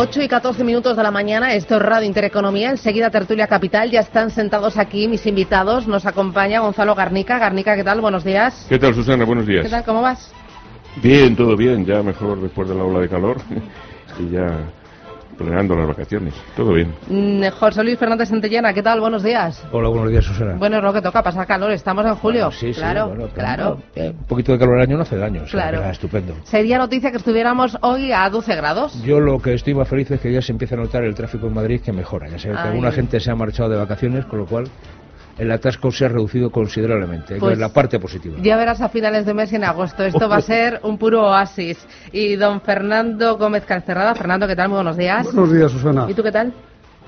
[0.00, 3.98] 8 y 14 minutos de la mañana, esto es Radio Intereconomía, enseguida Tertulia Capital, ya
[3.98, 7.36] están sentados aquí mis invitados, nos acompaña Gonzalo Garnica.
[7.40, 8.00] Garnica, ¿qué tal?
[8.00, 8.64] Buenos días.
[8.68, 9.24] ¿Qué tal, Susana?
[9.24, 9.64] Buenos días.
[9.64, 9.82] ¿Qué tal?
[9.82, 10.32] ¿Cómo vas?
[11.02, 13.38] Bien, todo bien, ya mejor después de la ola de calor
[14.20, 14.70] y ya
[15.38, 16.34] planeando las vacaciones.
[16.56, 16.92] Todo bien.
[17.08, 19.00] Mm, José Luis Fernández Santillana, ¿qué tal?
[19.00, 19.64] Buenos días.
[19.72, 20.56] Hola, buenos días, Susana.
[20.58, 21.70] Bueno, es lo que toca, pasar calor.
[21.70, 22.50] Estamos en julio.
[22.50, 23.78] sí, claro, sí, claro.
[23.96, 25.44] un poquito de calor al año no hace daño.
[25.50, 25.82] claro.
[25.88, 26.34] estupendo.
[26.42, 29.02] Sería noticia que estuviéramos hoy a 12 grados.
[29.02, 31.46] Yo lo que estoy más feliz es que ya se empieza a notar el tráfico
[31.46, 32.28] en Madrid que mejora.
[32.28, 34.68] Ya sé que alguna gente se ha marchado de vacaciones, con lo cual
[35.38, 37.34] el atasco se ha reducido considerablemente.
[37.34, 38.36] Hay pues la parte positiva.
[38.42, 40.04] Ya verás a finales de mes y en agosto.
[40.04, 41.78] Esto va a ser un puro oasis.
[42.12, 44.14] Y don Fernando Gómez Calcerrada.
[44.14, 44.68] Fernando, ¿qué tal?
[44.68, 45.24] Muy buenos días.
[45.24, 46.06] Buenos días, Susana.
[46.08, 46.52] ¿Y tú qué tal?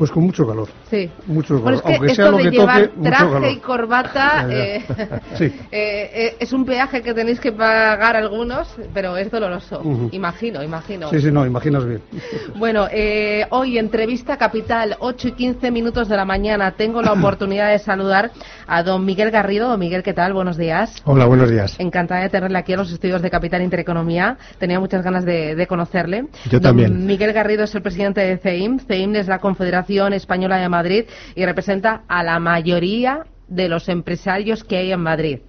[0.01, 0.67] Pues con mucho calor.
[0.89, 1.11] Sí.
[1.27, 1.83] Mucho calor.
[1.85, 4.83] Aunque esto sea lo de que llevar toque, traje y corbata eh,
[5.37, 5.45] sí.
[5.45, 9.83] eh, eh, es un peaje que tenéis que pagar algunos, pero es doloroso.
[10.13, 11.11] Imagino, imagino.
[11.11, 12.01] Sí, sí, no, imaginas bien.
[12.57, 16.71] Bueno, eh, hoy entrevista capital, 8 y 15 minutos de la mañana.
[16.73, 18.31] Tengo la oportunidad de saludar
[18.67, 19.69] a don Miguel Garrido.
[19.69, 20.33] Don Miguel, ¿qué tal?
[20.33, 20.95] Buenos días.
[21.05, 21.77] Hola, buenos días.
[21.79, 24.39] Encantada de tenerle aquí a los estudios de Capital Intereconomía.
[24.59, 26.25] Tenía muchas ganas de, conocerle.
[26.47, 27.05] Yo don también.
[27.05, 28.79] Miguel Garrido es el presidente de CEIM.
[28.79, 34.65] CEIM es la Confederación Española de Madrid y representa a la mayoría de los empresarios
[34.65, 35.41] que hay en Madrid.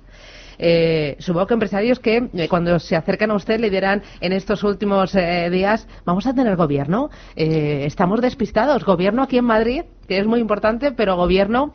[0.64, 4.64] Eh, supongo que empresarios que eh, cuando se acercan a usted le dirán en estos
[4.64, 10.28] últimos eh, días, vamos a tener gobierno, estamos despistados, gobierno aquí en Madrid, que es
[10.28, 11.74] muy importante, pero gobierno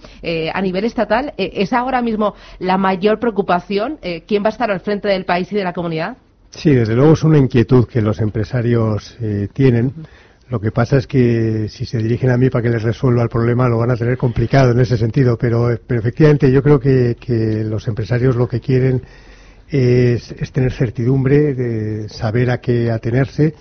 [0.53, 3.99] a nivel estatal, ¿es ahora mismo la mayor preocupación?
[4.27, 6.17] ¿Quién va a estar al frente del país y de la comunidad?
[6.51, 9.17] Sí, desde luego es una inquietud que los empresarios
[9.53, 9.93] tienen.
[10.49, 13.29] Lo que pasa es que si se dirigen a mí para que les resuelva el
[13.29, 17.17] problema lo van a tener complicado en ese sentido, pero, efectivamente yo creo que,
[17.65, 19.03] los empresarios lo que quieren
[19.69, 23.55] es, tener certidumbre, de saber a qué atenerse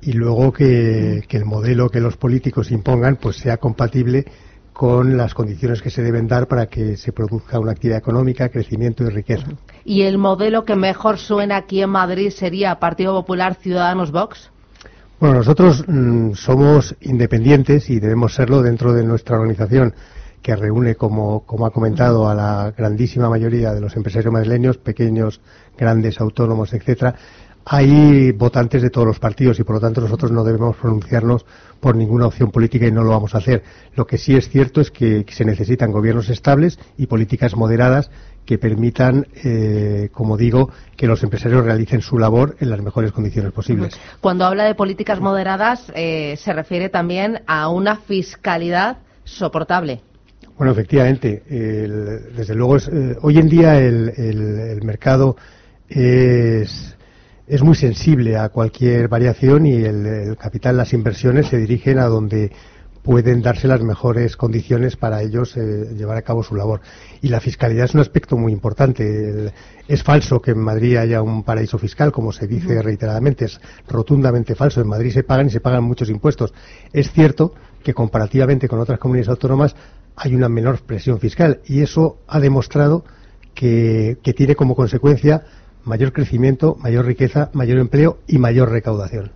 [0.00, 4.24] y luego que, el modelo que los políticos impongan pues sea compatible
[4.72, 9.02] con las condiciones que se deben dar para que se produzca una actividad económica, crecimiento
[9.02, 9.48] y riqueza.
[9.84, 14.52] ¿Y el modelo que mejor suena aquí en Madrid sería Partido Popular Ciudadanos Vox?
[15.20, 19.92] Bueno, nosotros mm, somos independientes y debemos serlo dentro de nuestra organización
[20.42, 25.40] que reúne, como, como ha comentado, a la grandísima mayoría de los empresarios madrileños, pequeños,
[25.76, 27.16] grandes, autónomos, etcétera.
[27.70, 31.44] Hay votantes de todos los partidos y por lo tanto nosotros no debemos pronunciarnos
[31.80, 33.62] por ninguna opción política y no lo vamos a hacer.
[33.94, 38.10] Lo que sí es cierto es que se necesitan gobiernos estables y políticas moderadas
[38.46, 43.52] que permitan, eh, como digo, que los empresarios realicen su labor en las mejores condiciones
[43.52, 44.00] posibles.
[44.22, 50.00] Cuando habla de políticas moderadas, eh, se refiere también a una fiscalidad soportable.
[50.56, 55.36] Bueno, efectivamente, desde luego, eh, hoy en día el, mercado
[55.86, 56.87] es,
[57.48, 62.06] es, muy sensible a cualquier variación y el, el, capital, las inversiones se dirigen a
[62.06, 62.50] donde
[63.08, 66.82] pueden darse las mejores condiciones para ellos eh, llevar a cabo su labor.
[67.22, 69.50] Y la fiscalidad es un aspecto muy importante.
[69.88, 73.46] es falso que en Madrid haya un paraíso fiscal, como se dice reiteradamente.
[73.46, 74.82] Es rotundamente falso.
[74.82, 76.52] En Madrid se pagan y se pagan muchos impuestos.
[76.92, 79.74] Es cierto que comparativamente con otras comunidades autónomas
[80.14, 83.04] hay una menor presión fiscal y eso ha demostrado
[83.54, 85.44] que tiene como consecuencia
[85.84, 89.32] mayor crecimiento, mayor riqueza, mayor empleo y mayor recaudación.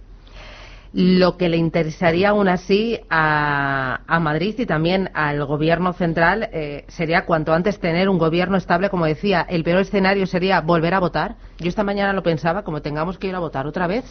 [0.94, 7.24] Lo que le interesaría aún así a, Madrid y también al gobierno central eh, sería
[7.24, 9.40] cuanto antes tener un gobierno estable, como decía.
[9.48, 11.36] El peor escenario sería volver a votar.
[11.58, 14.04] Yo esta mañana lo pensaba, como tengamos que ir a votar otra vez.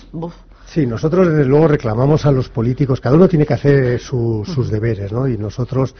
[0.66, 3.00] Sí, nosotros desde luego reclamamos a los políticos.
[3.00, 5.28] Cada uno tiene que hacer sus deberes, ¿no?
[5.28, 5.94] Y nosotros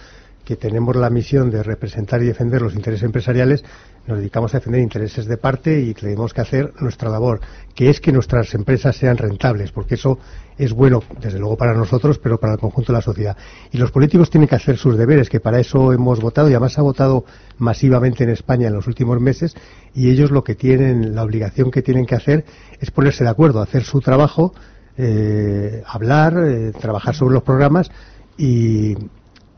[0.46, 3.64] que tenemos la misión de representar y defender los intereses empresariales,
[4.08, 7.40] nos dedicamos a defender intereses de parte y tenemos que hacer nuestra labor,
[7.76, 10.18] que es que nuestras empresas sean rentables, porque eso
[10.58, 13.38] es bueno, desde luego, para nosotros, pero para el conjunto de la sociedad.
[13.72, 16.78] Y los políticos tienen que hacer sus deberes, que para eso hemos votado, y además
[16.80, 17.26] ha votado
[17.58, 19.56] masivamente en España en los últimos meses,
[19.94, 22.46] y ellos lo que tienen, la obligación que tienen que hacer
[22.80, 24.54] es ponerse de acuerdo, hacer su trabajo,
[24.98, 27.90] eh, hablar, eh, trabajar sobre los programas
[28.38, 28.96] y,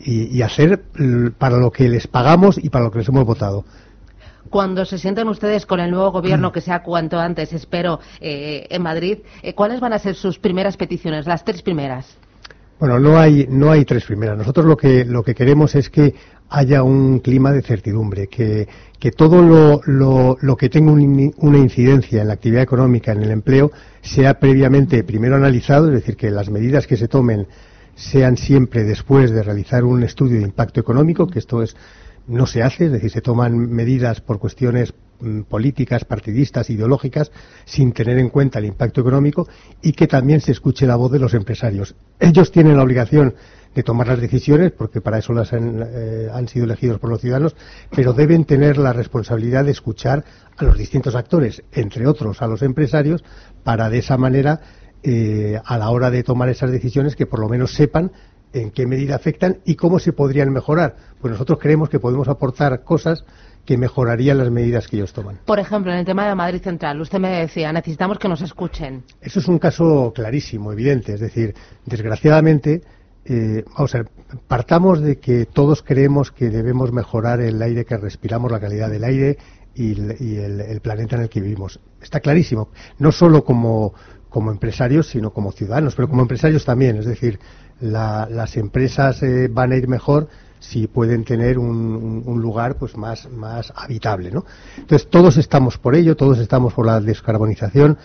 [0.04, 0.84] y, hacer
[1.38, 3.66] para lo que les pagamos y para lo que les hemos votado
[4.50, 8.84] cuando se sienten ustedes con el nuevo gobierno, que sea cuanto antes, espero, eh, en
[8.84, 12.18] Madrid, eh, ¿cuáles van a ser sus primeras peticiones, las tres primeras?
[12.80, 14.38] Bueno, no hay, no hay tres primeras.
[14.38, 16.14] Nosotros lo que, lo que queremos es que
[16.50, 18.68] haya un clima de certidumbre, que,
[19.00, 23.32] que todo lo, lo, lo que tenga una incidencia en la actividad económica, en el
[23.32, 23.72] empleo,
[24.02, 27.48] sea previamente primero analizado, es decir, que las medidas que se tomen
[27.96, 31.76] sean siempre después de realizar un estudio de impacto económico, que esto es
[32.28, 37.32] no se hace, es decir, se toman medidas por cuestiones mm, políticas, partidistas, ideológicas,
[37.66, 39.48] sin tener en cuenta el impacto económico
[39.82, 41.96] y que también se escuche la voz de los empresarios.
[42.20, 43.36] Ellos tienen la obligación
[43.76, 47.22] de tomar las decisiones, porque para eso las han, eh, han, sido elegidos por los
[47.22, 47.56] ciudadanos,
[47.94, 50.24] pero deben tener la responsabilidad de escuchar
[50.58, 53.24] a los distintos actores, entre otros a los empresarios,
[53.64, 54.62] para de esa manera
[55.04, 58.12] eh, a la hora de tomar esas decisiones que por lo menos sepan
[58.54, 60.96] en qué medida afectan y cómo se podrían mejorar.
[61.20, 63.26] Pues nosotros creemos que podemos aportar cosas
[63.66, 65.40] que mejorarían las medidas que ellos toman.
[65.46, 69.04] Por ejemplo, en el tema de Madrid Central, usted me decía, necesitamos que nos escuchen.
[69.22, 71.14] Eso es un caso clarísimo, evidente.
[71.14, 71.56] Es decir,
[71.86, 72.82] desgraciadamente,
[73.26, 74.10] eh, vamos a ver,
[74.48, 79.06] partamos de que todos creemos que debemos mejorar el aire que respiramos, la calidad del
[79.06, 79.38] aire
[79.76, 79.92] y,
[80.38, 81.80] el, planeta en el que vivimos.
[82.02, 82.70] Está clarísimo.
[83.00, 83.94] No solo como
[84.34, 86.98] como empresarios, sino como ciudadanos, pero como empresarios también.
[86.98, 87.40] Es decir,
[87.80, 90.28] las empresas eh, van a ir mejor
[90.60, 94.32] si pueden tener un, lugar pues más, más habitable.
[94.32, 94.44] ¿no?
[94.78, 98.00] Entonces, todos estamos por ello, todos estamos por la descarbonización,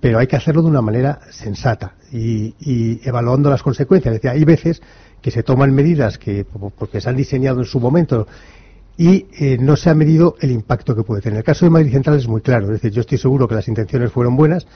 [0.00, 4.14] pero hay que hacerlo de una manera sensata y, evaluando las consecuencias.
[4.14, 4.80] Es decir, hay veces
[5.20, 6.46] que se toman medidas que
[6.78, 8.26] porque se han diseñado en su momento
[8.96, 11.38] y eh, no se ha medido el impacto que puede tener.
[11.38, 13.68] El caso de Madrid Central es muy claro, es decir, yo estoy seguro que las
[13.68, 14.66] intenciones fueron buenas,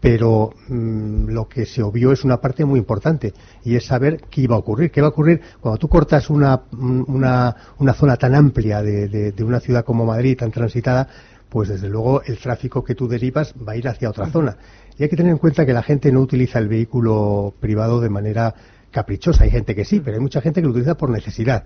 [0.00, 3.32] pero mm, lo que se obvió es una parte muy importante
[3.64, 4.90] y es saber qué iba a ocurrir.
[4.90, 9.44] ¿Qué va a ocurrir cuando tú cortas una, una, una zona tan amplia de, de,
[9.44, 11.08] una ciudad como Madrid, tan transitada?
[11.48, 14.56] Pues desde luego el tráfico que tú derivas va a ir hacia otra zona.
[14.98, 18.10] Y hay que tener en cuenta que la gente no utiliza el vehículo privado de
[18.10, 18.54] manera
[18.90, 19.44] caprichosa.
[19.44, 21.64] Hay gente que sí, pero hay mucha gente que lo utiliza por necesidad.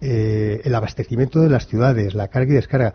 [0.00, 2.94] Eh, el abastecimiento de las ciudades, la carga y descarga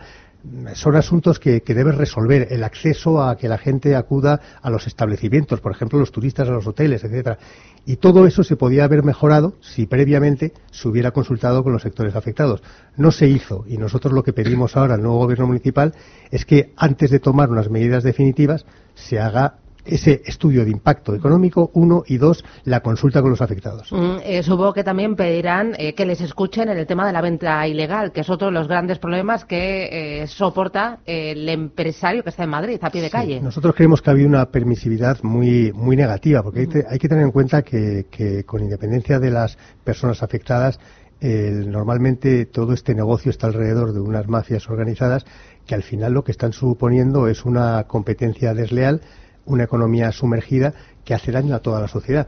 [0.74, 2.48] son asuntos que, que resolver.
[2.51, 6.51] El acceso a que la gente acuda a los establecimientos, por ejemplo, los turistas a
[6.51, 7.38] los hoteles, etcétera.
[7.86, 12.15] Y todo eso se podía haber mejorado si previamente se hubiera consultado con los sectores
[12.15, 12.62] afectados.
[12.98, 15.94] No se hizo y nosotros lo que pedimos ahora al nuevo gobierno municipal
[16.31, 18.65] es que antes de tomar unas medidas definitivas
[18.95, 19.56] se haga
[19.92, 23.92] ese estudio de impacto económico, uno, y dos, la consulta con los afectados.
[23.92, 27.22] Mm, eh, supongo que también pedirán eh, que les escuchen en el tema de la
[27.22, 32.30] venta ilegal, que es otro de los grandes problemas que eh, soporta el empresario que
[32.30, 33.42] está en Madrid, a pie de calle.
[33.42, 37.32] Nosotros creemos que ha habido una permisividad muy, muy negativa, porque hay, que tener en
[37.32, 40.80] cuenta que, que, con independencia de las personas afectadas,
[41.22, 45.24] normalmente todo este negocio está alrededor de unas mafias organizadas
[45.68, 49.02] que al final lo que están suponiendo es una competencia desleal
[49.46, 50.74] una economía sumergida
[51.04, 52.28] que hace daño a toda la sociedad.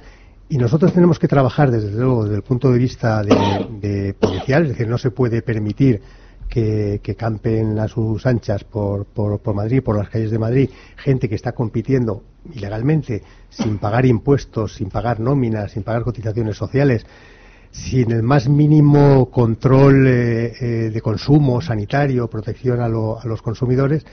[0.49, 4.69] Y nosotros tenemos que trabajar, desde luego, desde el punto de vista de, policial, es
[4.69, 6.01] decir, no se puede permitir
[6.49, 11.27] que, campen a sus anchas por, por, por, Madrid, por las calles de Madrid, gente
[11.27, 17.05] que está compitiendo ilegalmente, sin pagar impuestos, sin pagar nóminas, sin pagar cotizaciones sociales,
[17.71, 22.89] sin el más mínimo control eh, eh, de consumo sanitario, protección a, a
[23.25, 24.05] los consumidores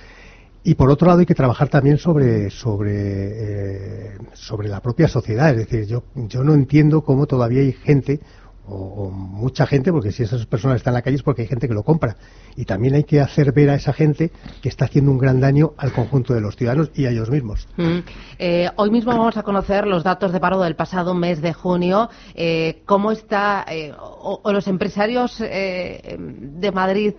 [0.62, 5.50] y por otro lado hay que trabajar también sobre sobre eh, sobre la propia sociedad.
[5.50, 8.20] Es decir yo yo no entiendo cómo todavía hay gente
[8.70, 11.68] o, mucha gente, porque si esas personas están en la calle es porque hay gente
[11.68, 12.16] que lo compra.
[12.56, 14.30] Y también hay que hacer ver a esa gente
[14.62, 17.68] que está haciendo un gran daño al conjunto de los ciudadanos y a ellos mismos.
[17.76, 17.98] Mm.
[18.38, 22.10] Eh, hoy mismo vamos a conocer los datos de paro del pasado mes de junio.
[22.34, 27.14] Eh, ¿Cómo está, eh, o, los empresarios de Madrid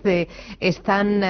[0.60, 1.22] están,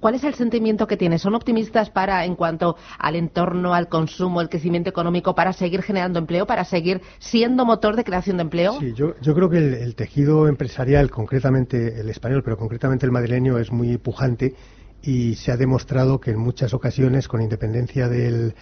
[0.00, 1.18] cuál es el sentimiento que tienen?
[1.18, 6.18] ¿Son optimistas para, en cuanto al entorno, al consumo, al crecimiento económico, para seguir generando
[6.18, 8.78] empleo, para seguir siendo motor de creación de empleo?
[8.80, 13.58] Sí, yo, yo creo que el, tejido empresarial, concretamente el español, pero concretamente el madrileño,
[13.58, 14.54] es muy pujante
[15.02, 18.54] y se ha demostrado que en muchas ocasiones, con independencia del,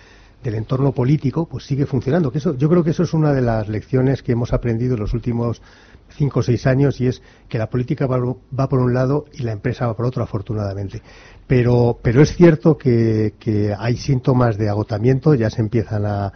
[0.45, 2.33] entorno político, pues sigue funcionando.
[2.33, 5.01] Que eso, yo creo que eso es una de las lecciones que hemos aprendido en
[5.01, 5.63] los últimos
[6.09, 9.53] cinco o seis años y es que la política va, por un lado y la
[9.53, 11.01] empresa va por otro, afortunadamente.
[11.47, 13.33] Pero, pero es cierto que,
[13.79, 16.33] hay síntomas de agotamiento, ya se empiezan a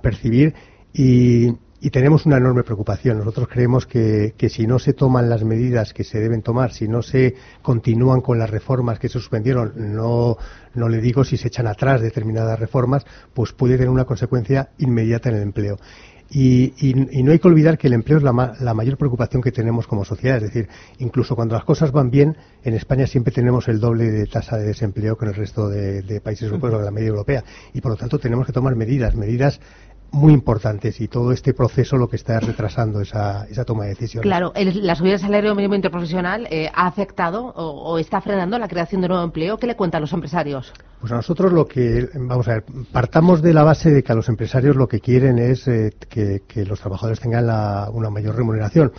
[0.00, 0.54] percibir
[0.92, 3.18] y, y tenemos una enorme preocupación.
[3.18, 6.88] Nosotros creemos que, que, si no se toman las medidas que se deben tomar, si
[6.88, 10.36] no se continúan con las reformas que se suspendieron, no,
[10.74, 15.30] no le digo si se echan atrás determinadas reformas, pues puede tener una consecuencia inmediata
[15.30, 15.78] en el empleo.
[16.32, 19.50] Y, y, no hay que olvidar que el empleo es la, la, mayor preocupación que
[19.50, 20.36] tenemos como sociedad.
[20.36, 20.68] Es decir,
[20.98, 24.64] incluso cuando las cosas van bien, en España siempre tenemos el doble de tasa de
[24.64, 27.42] desempleo que en el resto de, de países europeos o de la media europea.
[27.74, 29.60] Y por lo tanto tenemos que tomar medidas, medidas
[30.12, 34.22] muy importantes y todo este proceso lo que está retrasando esa, esa toma de decisiones.
[34.22, 39.00] Claro, la subida del salario mínimo interprofesional eh, ha afectado o, está frenando la creación
[39.02, 39.58] de nuevo empleo.
[39.58, 40.72] ¿Qué le cuentan los empresarios?
[41.00, 44.14] Pues a nosotros lo que, vamos a ver, partamos de la base de que a
[44.14, 47.44] los empresarios lo que quieren es eh, que, los trabajadores tengan
[47.92, 48.92] una mayor remuneración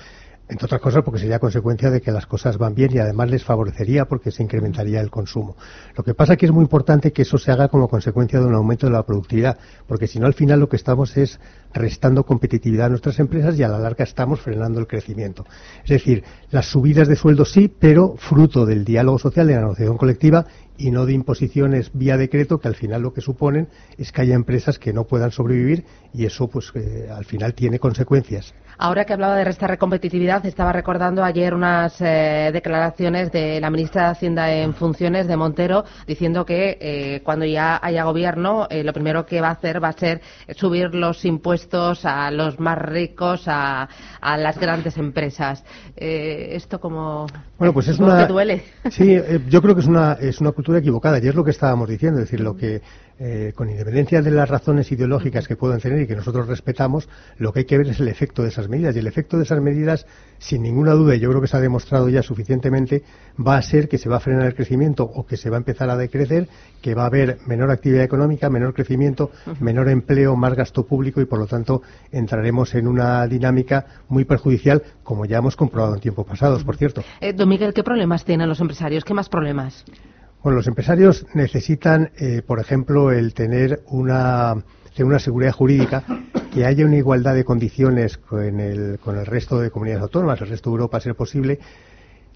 [0.51, 3.43] entre otras cosas porque sería consecuencia de que las cosas van bien y además les
[3.43, 5.55] favorecería porque se incrementaría el consumo.
[5.95, 8.45] Lo que pasa es que es muy importante que eso se haga como consecuencia de
[8.45, 11.39] un aumento de la productividad, porque si no al final lo que estamos es
[11.73, 15.45] restando competitividad a nuestras empresas y a la larga estamos frenando el crecimiento.
[15.85, 19.97] Es decir, las subidas de sueldo sí, pero fruto del diálogo social, de la negociación
[19.97, 20.45] colectiva
[20.81, 24.35] y no de imposiciones vía decreto que al final lo que suponen es que haya
[24.35, 28.53] empresas que no puedan sobrevivir y eso pues eh, al final tiene consecuencias.
[28.77, 34.05] Ahora que hablaba de restar competitividad, estaba recordando ayer unas eh, declaraciones de la ministra
[34.05, 39.25] de Hacienda en funciones de Montero diciendo que eh, cuando ya haya gobierno lo primero
[39.25, 40.21] que va a hacer va a ser
[40.55, 43.87] subir los impuestos a los más ricos, a,
[44.21, 45.63] las grandes empresas.
[45.95, 47.27] esto como
[47.59, 48.63] bueno pues es una duele.
[48.89, 49.15] Sí,
[49.47, 52.19] yo creo que es una es una cultura equivocada y es lo que estábamos diciendo,
[52.19, 52.81] es decir, lo que
[53.23, 57.53] eh, con independencia de las razones ideológicas que puedan tener y que nosotros respetamos, lo
[57.53, 58.95] que hay que ver es el efecto de esas medidas.
[58.95, 60.07] Y el efecto de esas medidas,
[60.39, 63.03] sin ninguna duda, y yo creo que se ha demostrado ya suficientemente,
[63.39, 65.59] va a ser que se va a frenar el crecimiento o que se va a
[65.59, 66.47] empezar a decrecer,
[66.81, 71.25] que va a haber menor actividad económica, menor crecimiento, menor empleo, más gasto público y,
[71.25, 76.25] por lo tanto, entraremos en una dinámica muy perjudicial, como ya hemos comprobado en tiempos
[76.25, 77.03] pasados, por cierto.
[77.19, 79.05] Eh, don Miguel, ¿qué problemas tienen los empresarios?
[79.05, 79.85] ¿Qué más problemas?
[80.43, 84.55] Bueno, los empresarios necesitan, eh, por ejemplo, el tener una,
[84.97, 86.03] una seguridad jurídica,
[86.51, 90.49] que haya una igualdad de condiciones con el, con el resto de comunidades autónomas, el
[90.49, 91.59] resto de Europa, a ser posible,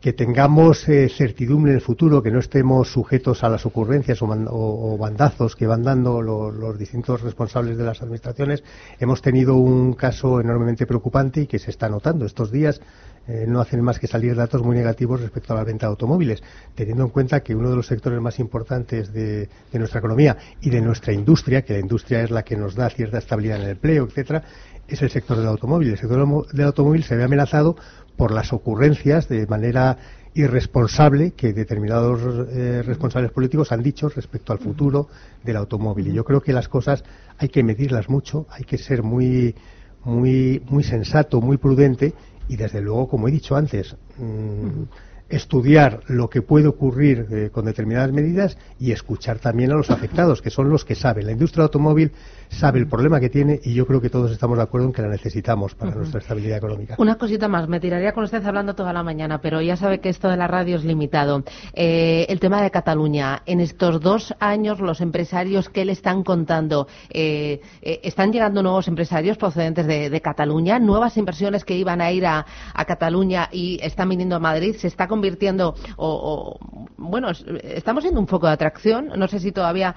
[0.02, 4.98] que tengamos eh, certidumbre en el futuro, que no estemos sujetos a las ocurrencias o,
[4.98, 8.64] bandazos que van dando los distintos responsables de las administraciones.
[9.00, 12.82] Hemos tenido un caso enormemente preocupante y que se está notando estos días
[13.28, 16.44] eh, no hacen más que salir datos muy negativos respecto a la venta de automóviles,
[16.76, 20.80] teniendo en cuenta que uno de los sectores más importantes de, nuestra economía y de
[20.80, 24.06] nuestra industria, que la industria es la que nos da cierta estabilidad en el empleo,
[24.06, 24.44] etcétera,
[24.88, 25.90] es el sector del automóvil.
[25.90, 27.76] El sector del automóvil se ve amenazado
[28.16, 29.98] por las ocurrencias de manera
[30.34, 35.08] irresponsable que determinados eh, responsables políticos han dicho respecto al futuro
[35.44, 36.10] del automóvil.
[36.10, 37.04] Y yo creo que las cosas
[37.38, 39.56] hay que medirlas mucho, hay que ser muy,
[40.04, 42.14] muy, muy sensato, muy prudente
[42.50, 44.84] y desde luego, como he dicho antes, mm,
[45.30, 50.42] estudiar lo que puede ocurrir eh, con determinadas medidas y escuchar también a los afectados,
[50.42, 51.26] que son los que saben.
[51.26, 52.12] La industria automóvil
[52.50, 55.02] sabe el problema que tiene y yo creo que todos estamos de acuerdo en que
[55.02, 56.96] la necesitamos para nuestra estabilidad económica.
[56.98, 60.10] Una cosita más, me tiraría con usted hablando toda la mañana, pero ya sabe que
[60.10, 61.44] esto de la radio es limitado.
[61.74, 66.88] Eh, el tema de Cataluña, en estos dos años los empresarios, ¿qué le están contando?
[67.10, 70.80] Eh, ¿Están llegando nuevos empresarios procedentes de, Cataluña?
[70.80, 72.46] ¿Nuevas inversiones que iban a ir a,
[72.88, 74.76] Cataluña y están viniendo a Madrid?
[74.78, 76.60] ¿Se está convirtiendo, o,
[76.98, 77.30] bueno,
[77.64, 79.12] estamos siendo un foco de atracción?
[79.16, 79.96] No sé si todavía,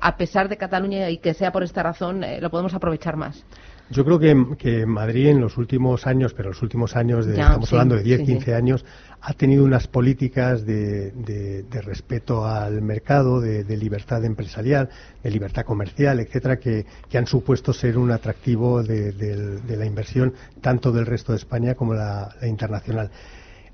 [0.00, 3.44] a pesar de Cataluña y que sea por esta razón eh, lo podemos aprovechar más.
[3.90, 7.72] Yo creo que, que, Madrid en los últimos años, pero los últimos años, de, estamos
[7.72, 8.84] hablando de 10, 15 años,
[9.20, 14.90] ha tenido unas políticas de, de, respeto al mercado, de, libertad empresarial,
[15.24, 20.92] de libertad comercial, etcétera, que, que han supuesto ser un atractivo de, la inversión tanto
[20.92, 23.10] del resto de España como la internacional.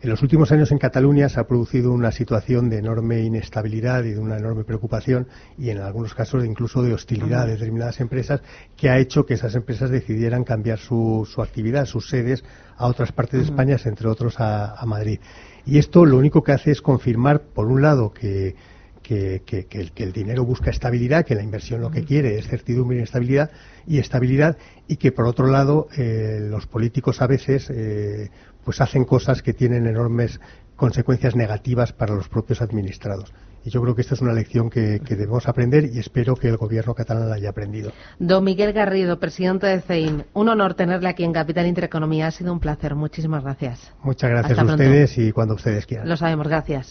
[0.02, 4.10] En los últimos años en Cataluña se ha producido una situación de enorme inestabilidad y
[4.10, 5.26] de una enorme preocupación
[5.56, 8.42] y en algunos casos incluso de hostilidad de determinadas empresas
[8.76, 12.44] que ha hecho que esas empresas decidieran cambiar su, actividad, sus sedes
[12.76, 15.18] a otras partes de España, entre otros a, Madrid.
[15.64, 18.54] Y esto lo único que hace es confirmar, por un lado, que,
[19.14, 23.50] el, dinero busca estabilidad, que la inversión lo que quiere es certidumbre y estabilidad,
[23.86, 24.56] y estabilidad,
[24.88, 28.30] y que por otro lado eh, los políticos a veces eh,
[28.64, 30.40] pues hacen cosas que tienen enormes
[30.76, 33.32] consecuencias negativas para los propios administrados.
[33.64, 36.56] Y yo creo que esta es una lección que, debemos aprender y espero que el
[36.56, 37.90] gobierno catalán la haya aprendido.
[38.20, 42.28] Don Miguel Garrido, presidente de CEIM, un honor tenerle aquí en Capital Intereconomía.
[42.28, 42.94] Ha sido un placer.
[42.94, 43.92] Muchísimas gracias.
[44.04, 46.08] Muchas gracias a ustedes y cuando ustedes quieran.
[46.08, 46.46] Lo sabemos.
[46.46, 46.90] Gracias.